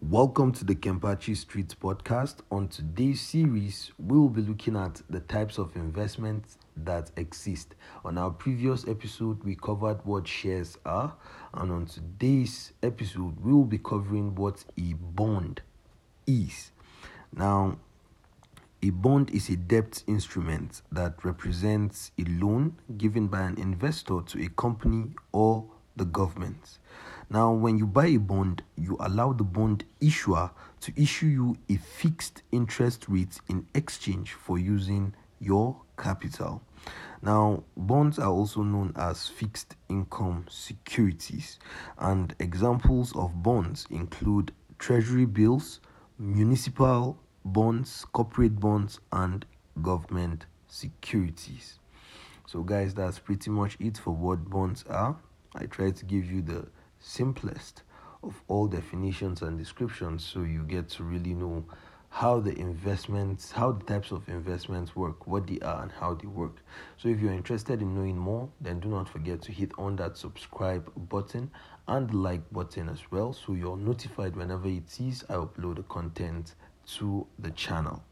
Welcome 0.00 0.52
to 0.52 0.64
the 0.64 0.76
Kempachi 0.76 1.36
Street 1.36 1.74
podcast. 1.82 2.36
On 2.52 2.68
today's 2.68 3.20
series, 3.20 3.90
we'll 3.98 4.28
be 4.28 4.42
looking 4.42 4.76
at 4.76 5.02
the 5.10 5.18
types 5.18 5.58
of 5.58 5.74
investments 5.74 6.56
that 6.76 7.10
exist. 7.16 7.74
On 8.04 8.16
our 8.16 8.30
previous 8.30 8.86
episode, 8.86 9.42
we 9.42 9.56
covered 9.56 9.98
what 10.06 10.28
shares 10.28 10.78
are, 10.86 11.16
and 11.52 11.72
on 11.72 11.86
today's 11.86 12.72
episode, 12.80 13.40
we 13.40 13.52
will 13.52 13.64
be 13.64 13.78
covering 13.78 14.36
what 14.36 14.64
a 14.78 14.92
bond 14.92 15.62
is. 16.28 16.70
Now, 17.34 17.78
a 18.80 18.90
bond 18.90 19.30
is 19.30 19.48
a 19.48 19.56
debt 19.56 20.04
instrument 20.06 20.80
that 20.92 21.24
represents 21.24 22.12
a 22.16 22.22
loan 22.22 22.76
given 22.96 23.26
by 23.26 23.40
an 23.40 23.58
investor 23.58 24.20
to 24.26 24.44
a 24.44 24.48
company 24.50 25.16
or 25.32 25.64
the 25.98 26.04
government. 26.04 26.78
Now, 27.30 27.52
when 27.52 27.76
you 27.76 27.86
buy 27.86 28.06
a 28.06 28.16
bond, 28.18 28.62
you 28.76 28.96
allow 29.00 29.34
the 29.34 29.44
bond 29.44 29.84
issuer 30.00 30.50
to 30.80 30.92
issue 31.00 31.26
you 31.26 31.56
a 31.68 31.76
fixed 31.76 32.42
interest 32.50 33.06
rate 33.08 33.38
in 33.48 33.66
exchange 33.74 34.32
for 34.32 34.58
using 34.58 35.14
your 35.38 35.82
capital. 35.98 36.62
Now, 37.20 37.64
bonds 37.76 38.18
are 38.18 38.30
also 38.30 38.62
known 38.62 38.92
as 38.96 39.26
fixed 39.26 39.76
income 39.88 40.46
securities, 40.48 41.58
and 41.98 42.34
examples 42.38 43.14
of 43.14 43.42
bonds 43.42 43.86
include 43.90 44.52
treasury 44.78 45.26
bills, 45.26 45.80
municipal 46.18 47.18
bonds, 47.44 48.06
corporate 48.12 48.58
bonds, 48.58 49.00
and 49.12 49.44
government 49.82 50.46
securities. 50.68 51.78
So, 52.46 52.62
guys, 52.62 52.94
that's 52.94 53.18
pretty 53.18 53.50
much 53.50 53.76
it 53.80 53.98
for 53.98 54.12
what 54.12 54.48
bonds 54.48 54.84
are. 54.88 55.16
I 55.54 55.66
try 55.66 55.90
to 55.90 56.04
give 56.04 56.30
you 56.30 56.42
the 56.42 56.66
simplest 57.00 57.82
of 58.22 58.42
all 58.48 58.66
definitions 58.66 59.42
and 59.42 59.58
descriptions 59.58 60.24
so 60.24 60.42
you 60.42 60.64
get 60.64 60.88
to 60.90 61.04
really 61.04 61.34
know 61.34 61.64
how 62.10 62.40
the 62.40 62.58
investments 62.58 63.52
how 63.52 63.72
the 63.72 63.84
types 63.84 64.10
of 64.12 64.28
investments 64.28 64.96
work 64.96 65.26
what 65.26 65.46
they 65.46 65.58
are 65.60 65.82
and 65.82 65.92
how 65.92 66.14
they 66.14 66.26
work. 66.26 66.56
So 66.96 67.08
if 67.08 67.20
you're 67.20 67.32
interested 67.32 67.82
in 67.82 67.94
knowing 67.94 68.16
more 68.16 68.48
then 68.60 68.80
do 68.80 68.88
not 68.88 69.08
forget 69.08 69.42
to 69.42 69.52
hit 69.52 69.72
on 69.78 69.96
that 69.96 70.16
subscribe 70.16 70.90
button 71.08 71.50
and 71.86 72.12
like 72.14 72.50
button 72.52 72.88
as 72.88 73.10
well 73.10 73.32
so 73.32 73.54
you're 73.54 73.76
notified 73.76 74.36
whenever 74.36 74.68
it 74.68 75.00
is 75.00 75.24
i 75.28 75.34
upload 75.34 75.76
the 75.76 75.82
content 75.84 76.54
to 76.86 77.26
the 77.38 77.50
channel 77.52 78.02